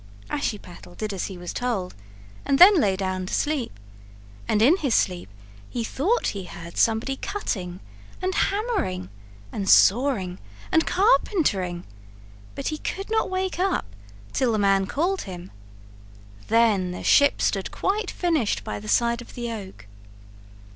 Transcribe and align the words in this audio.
Ashiepattle 0.31 0.95
did 0.95 1.13
as 1.13 1.27
he 1.27 1.37
was 1.37 1.53
told 1.53 1.93
and 2.43 2.57
then 2.57 2.81
lay 2.81 2.95
down 2.97 3.27
to 3.27 3.33
sleep, 3.35 3.79
and 4.47 4.59
in 4.59 4.77
his 4.77 4.95
sleep 4.95 5.29
lie 5.75 5.83
thought 5.83 6.29
he 6.29 6.45
heard 6.45 6.75
somebody 6.75 7.15
cutting 7.15 7.79
and 8.19 8.33
hammering 8.33 9.09
and 9.51 9.69
sawing 9.69 10.39
and 10.71 10.87
carpentering, 10.87 11.83
but 12.55 12.69
he 12.69 12.79
could 12.79 13.11
not 13.11 13.29
wake 13.29 13.59
up 13.59 13.85
till 14.33 14.53
the 14.53 14.57
man 14.57 14.87
called 14.87 15.21
him; 15.29 15.51
then 16.47 16.89
the 16.89 17.03
ship 17.03 17.39
stood 17.39 17.69
quite 17.69 18.09
finished 18.09 18.63
by 18.63 18.79
the 18.79 18.87
side 18.89 19.21
of 19.21 19.35
the 19.35 19.51
oak. 19.51 19.85